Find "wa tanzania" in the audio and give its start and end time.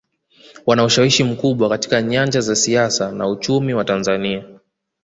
3.73-4.43